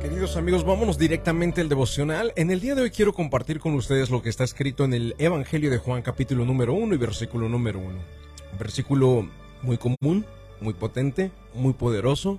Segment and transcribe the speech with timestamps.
[0.00, 2.32] Queridos amigos, vámonos directamente al devocional.
[2.36, 5.14] En el día de hoy quiero compartir con ustedes lo que está escrito en el
[5.18, 7.88] Evangelio de Juan capítulo número 1 y versículo número 1.
[7.88, 9.28] Un versículo
[9.62, 10.26] muy común,
[10.60, 12.38] muy potente, muy poderoso,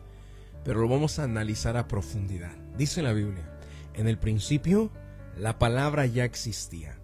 [0.63, 2.55] pero lo vamos a analizar a profundidad.
[2.77, 3.57] Dice la Biblia,
[3.95, 4.91] en el principio
[5.35, 6.99] la palabra ya existía.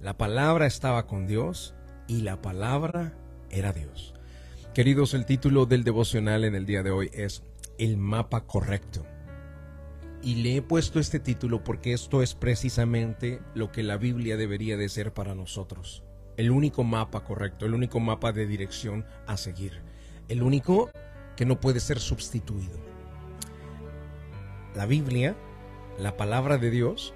[0.00, 1.74] La palabra estaba con Dios
[2.06, 3.12] y la palabra
[3.50, 4.14] era Dios.
[4.74, 7.42] Queridos, el título del devocional en el día de hoy es
[7.78, 9.04] El mapa correcto.
[10.22, 14.76] Y le he puesto este título porque esto es precisamente lo que la Biblia debería
[14.76, 16.04] de ser para nosotros.
[16.36, 19.82] El único mapa correcto, el único mapa de dirección a seguir.
[20.28, 20.90] El único
[21.36, 22.78] que no puede ser sustituido.
[24.76, 25.34] La Biblia,
[25.98, 27.14] la palabra de Dios,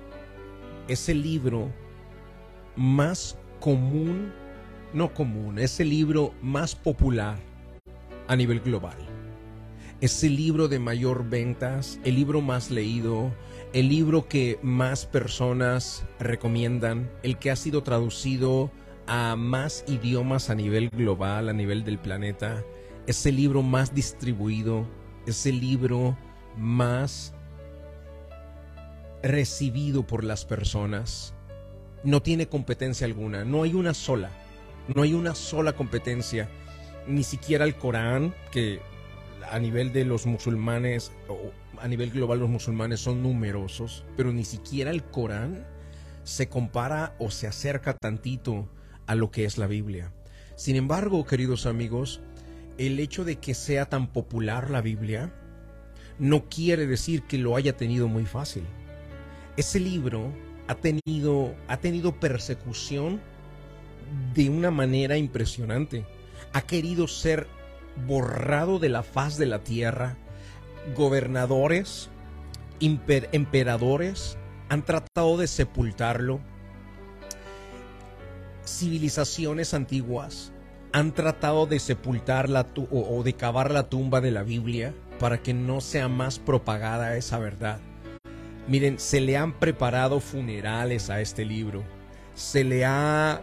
[0.89, 1.71] es el libro
[2.75, 4.33] más común,
[4.93, 7.39] no común, es el libro más popular
[8.27, 9.16] a nivel global
[10.01, 13.33] es el libro de mayor ventas, el libro más leído,
[13.73, 18.71] el libro que más personas recomiendan, el que ha sido traducido
[19.07, 22.63] a más idiomas a nivel global, a nivel del planeta,
[23.07, 24.87] es el libro más distribuido,
[25.27, 26.17] es el libro
[26.57, 27.33] más
[29.23, 31.35] recibido por las personas.
[32.05, 34.31] No tiene competencia alguna, no hay una sola,
[34.95, 36.49] no hay una sola competencia,
[37.07, 38.81] ni siquiera el Corán, que
[39.51, 44.45] a nivel de los musulmanes, o a nivel global los musulmanes son numerosos, pero ni
[44.45, 45.67] siquiera el Corán
[46.25, 48.69] se compara o se acerca tantito
[49.07, 50.13] a lo que es la Biblia.
[50.57, 52.21] Sin embargo, queridos amigos,
[52.79, 55.33] el hecho de que sea tan popular la Biblia
[56.19, 58.65] no quiere decir que lo haya tenido muy fácil.
[59.57, 60.33] Ese libro
[60.67, 63.21] ha tenido, ha tenido persecución
[64.35, 66.07] de una manera impresionante.
[66.53, 67.47] Ha querido ser
[68.07, 70.17] borrado de la faz de la tierra.
[70.95, 72.11] Gobernadores,
[72.81, 74.39] emperadores
[74.69, 76.41] han tratado de sepultarlo.
[78.65, 80.53] Civilizaciones antiguas
[80.93, 85.43] han tratado de sepultar la o, o de cavar la tumba de la Biblia para
[85.43, 87.81] que no sea más propagada esa verdad.
[88.69, 91.85] Miren, se le han preparado funerales a este libro.
[92.35, 93.41] Se le ha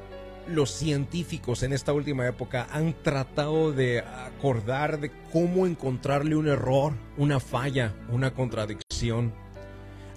[0.48, 6.94] los científicos en esta última época han tratado de acordar de cómo encontrarle un error,
[7.18, 9.34] una falla, una contradicción.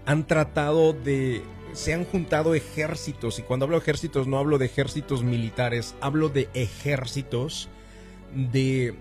[0.05, 1.43] Han tratado de...
[1.73, 6.31] Se han juntado ejércitos, y cuando hablo de ejércitos no hablo de ejércitos militares, hablo
[6.31, 7.69] de ejércitos
[8.35, 8.95] de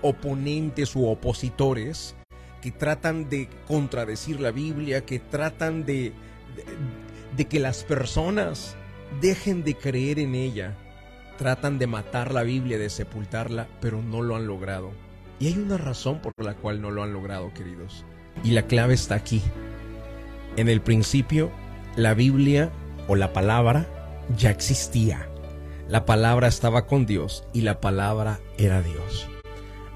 [0.00, 2.14] oponentes u opositores
[2.62, 6.12] que tratan de contradecir la Biblia, que tratan de,
[6.56, 6.64] de,
[7.36, 8.74] de que las personas
[9.20, 10.76] dejen de creer en ella.
[11.38, 14.92] Tratan de matar la Biblia, de sepultarla, pero no lo han logrado.
[15.40, 18.04] Y hay una razón por la cual no lo han logrado, queridos.
[18.42, 19.42] Y la clave está aquí.
[20.56, 21.50] En el principio,
[21.96, 22.70] la Biblia
[23.08, 23.86] o la palabra
[24.36, 25.28] ya existía.
[25.88, 29.28] La palabra estaba con Dios y la palabra era Dios.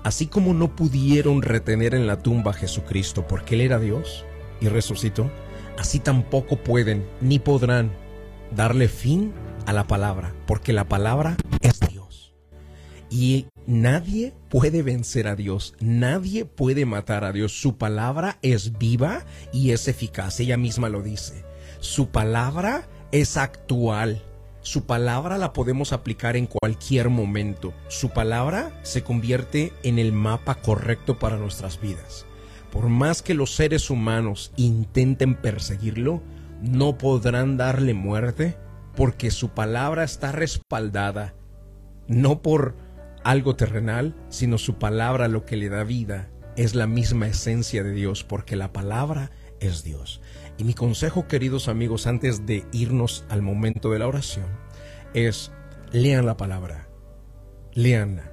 [0.04, 4.24] Así como no pudieron retener en la tumba a Jesucristo porque Él era Dios
[4.60, 5.30] y resucitó,
[5.78, 7.90] así tampoco pueden ni podrán
[8.54, 9.32] darle fin
[9.66, 12.34] a la palabra, porque la palabra es Dios.
[13.10, 17.52] Y nadie puede vencer a Dios, nadie puede matar a Dios.
[17.52, 21.44] Su palabra es viva y es eficaz, ella misma lo dice.
[21.80, 24.22] Su palabra es actual.
[24.60, 27.72] Su palabra la podemos aplicar en cualquier momento.
[27.88, 32.26] Su palabra se convierte en el mapa correcto para nuestras vidas.
[32.70, 36.20] Por más que los seres humanos intenten perseguirlo,
[36.60, 38.56] no podrán darle muerte
[38.94, 41.34] porque su palabra está respaldada
[42.08, 42.74] no por
[43.22, 47.92] algo terrenal, sino su palabra lo que le da vida es la misma esencia de
[47.92, 49.30] Dios, porque la palabra
[49.60, 50.20] es Dios.
[50.56, 54.46] Y mi consejo, queridos amigos, antes de irnos al momento de la oración,
[55.14, 55.52] es
[55.92, 56.88] lean la palabra,
[57.74, 58.32] leanla.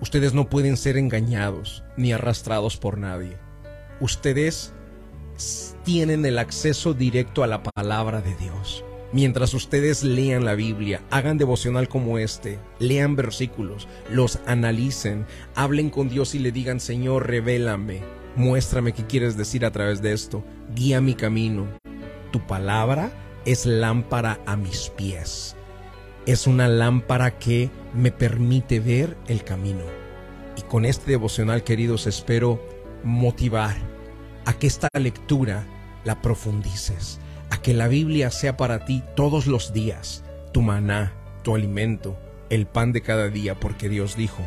[0.00, 3.36] Ustedes no pueden ser engañados ni arrastrados por nadie.
[4.00, 4.73] Ustedes
[5.84, 8.84] tienen el acceso directo a la palabra de Dios.
[9.12, 16.08] Mientras ustedes lean la Biblia, hagan devocional como este, lean versículos, los analicen, hablen con
[16.08, 18.02] Dios y le digan, Señor, revélame,
[18.34, 20.42] muéstrame qué quieres decir a través de esto,
[20.74, 21.68] guía mi camino.
[22.32, 23.12] Tu palabra
[23.44, 25.54] es lámpara a mis pies.
[26.26, 29.84] Es una lámpara que me permite ver el camino.
[30.56, 32.60] Y con este devocional, queridos, espero
[33.04, 33.93] motivar
[34.44, 35.64] a que esta lectura
[36.04, 37.20] la profundices,
[37.50, 41.12] a que la Biblia sea para ti todos los días, tu maná,
[41.42, 42.18] tu alimento,
[42.50, 44.42] el pan de cada día, porque Dios dijo,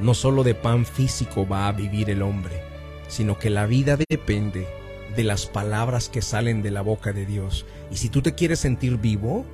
[0.00, 2.62] no solo de pan físico va a vivir el hombre,
[3.08, 4.66] sino que la vida depende
[5.14, 7.66] de las palabras que salen de la boca de Dios.
[7.90, 9.44] Y si tú te quieres sentir vivo,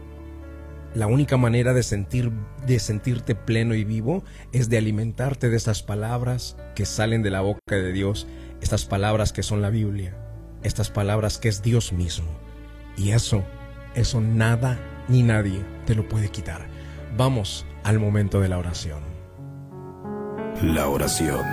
[0.95, 2.31] la única manera de, sentir,
[2.67, 7.41] de sentirte pleno y vivo es de alimentarte de esas palabras que salen de la
[7.41, 8.27] boca de Dios,
[8.61, 10.17] estas palabras que son la Biblia,
[10.63, 12.29] estas palabras que es Dios mismo.
[12.97, 13.45] Y eso,
[13.95, 14.79] eso nada
[15.09, 16.67] ni nadie te lo puede quitar.
[17.17, 19.03] Vamos al momento de la oración.
[20.63, 21.45] La oración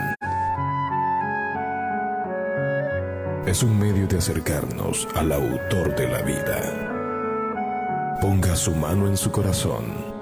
[3.45, 8.17] es un medio de acercarnos al autor de la vida.
[8.19, 10.14] Ponga su mano en su corazón.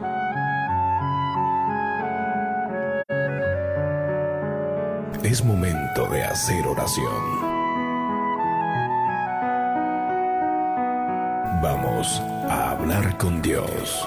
[5.23, 7.41] Es momento de hacer oración.
[11.61, 14.05] Vamos a hablar con Dios.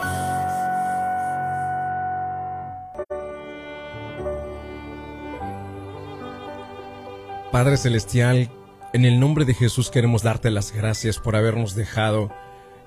[7.51, 8.51] Padre Celestial,
[8.93, 12.31] en el nombre de Jesús queremos darte las gracias por habernos dejado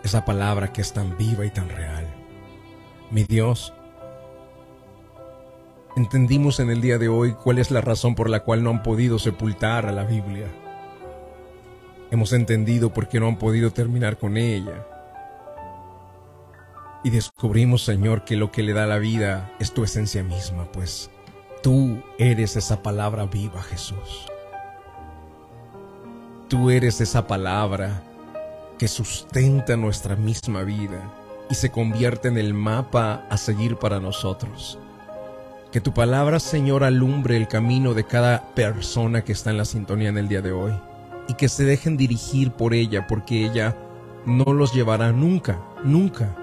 [0.04, 2.06] esa palabra que es tan viva y tan real.
[3.10, 3.74] Mi Dios,
[6.00, 8.84] entendimos en el día de hoy cuál es la razón por la cual no han
[8.84, 10.48] podido sepultar a la Biblia.
[12.10, 14.86] Hemos entendido por qué no han podido terminar con ella.
[17.04, 21.10] Y descubrimos, Señor, que lo que le da la vida es tu esencia misma, pues
[21.62, 24.26] tú eres esa palabra viva, Jesús.
[26.48, 28.04] Tú eres esa palabra
[28.78, 31.14] que sustenta nuestra misma vida
[31.50, 34.80] y se convierte en el mapa a seguir para nosotros.
[35.72, 40.10] Que tu palabra, Señor, alumbre el camino de cada persona que está en la sintonía
[40.10, 40.74] en el día de hoy
[41.28, 43.76] y que se dejen dirigir por ella porque ella
[44.26, 46.36] no los llevará nunca, nunca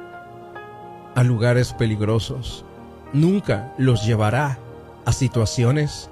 [1.16, 2.64] a lugares peligrosos.
[3.12, 4.58] Nunca los llevará
[5.04, 6.08] a situaciones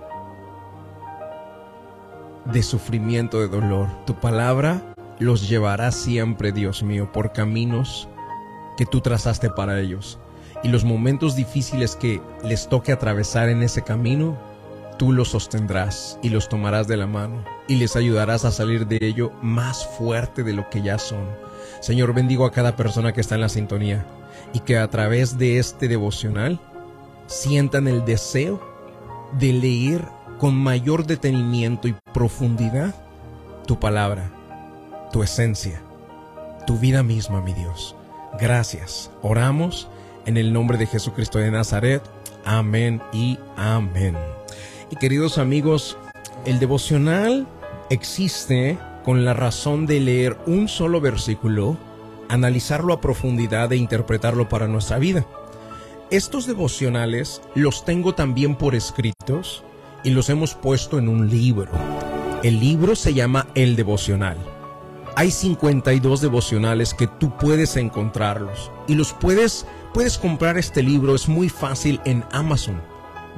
[2.46, 3.88] de sufrimiento, de dolor.
[4.06, 8.08] Tu palabra los llevará siempre, Dios mío, por caminos
[8.76, 10.18] que tú trazaste para ellos.
[10.64, 14.36] Y los momentos difíciles que les toque atravesar en ese camino,
[14.98, 18.98] tú los sostendrás y los tomarás de la mano y les ayudarás a salir de
[19.00, 21.26] ello más fuerte de lo que ya son.
[21.80, 24.06] Señor, bendigo a cada persona que está en la sintonía
[24.54, 26.58] y que a través de este devocional
[27.26, 28.60] sientan el deseo
[29.38, 30.02] de leer
[30.38, 32.94] con mayor detenimiento y profundidad
[33.66, 34.30] tu palabra,
[35.12, 35.82] tu esencia,
[36.66, 37.96] tu vida misma, mi Dios.
[38.38, 39.10] Gracias.
[39.22, 39.88] Oramos
[40.26, 42.02] en el nombre de Jesucristo de Nazaret.
[42.44, 44.16] Amén y amén.
[44.90, 45.96] Y queridos amigos,
[46.44, 47.46] el devocional
[47.90, 51.76] existe con la razón de leer un solo versículo,
[52.28, 55.26] analizarlo a profundidad e interpretarlo para nuestra vida.
[56.10, 59.64] Estos devocionales los tengo también por escritos
[60.04, 61.70] y los hemos puesto en un libro.
[62.42, 64.36] El libro se llama El Devocional.
[65.16, 71.28] Hay 52 devocionales que tú puedes encontrarlos y los puedes puedes comprar este libro, es
[71.28, 72.82] muy fácil en Amazon.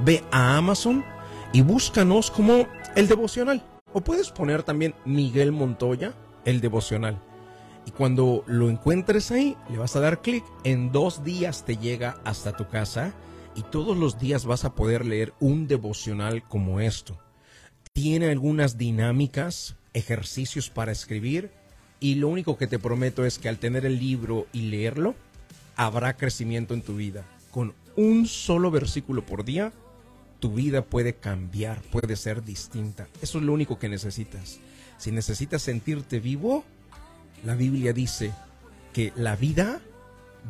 [0.05, 1.05] Ve a Amazon
[1.53, 2.67] y búscanos como
[2.97, 3.63] El Devocional
[3.93, 6.15] o puedes poner también Miguel Montoya,
[6.47, 7.21] El Devocional.
[7.85, 10.45] Y cuando lo encuentres ahí, le vas a dar clic.
[10.65, 13.13] En dos días te llega hasta tu casa
[13.55, 17.19] y todos los días vas a poder leer un devocional como esto.
[17.93, 21.51] Tiene algunas dinámicas, ejercicios para escribir
[22.01, 25.15] y lo único que te prometo es que al tener el libro y leerlo,
[25.77, 27.25] habrá crecimiento en tu vida.
[27.51, 29.73] Con un solo versículo por día,
[30.41, 33.09] tu vida puede cambiar, puede ser distinta.
[33.23, 34.59] Eso es lo único que necesitas.
[34.99, 36.65] Si necesitas sentirte vivo,
[37.45, 38.33] la Biblia dice
[38.93, 39.81] que la vida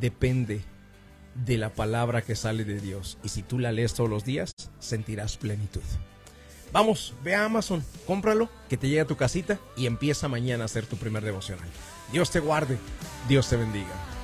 [0.00, 0.62] depende
[1.45, 3.18] de la palabra que sale de Dios.
[3.23, 5.83] Y si tú la lees todos los días, sentirás plenitud.
[6.73, 10.66] Vamos, ve a Amazon, cómpralo, que te llegue a tu casita y empieza mañana a
[10.66, 11.68] hacer tu primer devocional.
[12.12, 12.78] Dios te guarde,
[13.28, 14.15] Dios te bendiga.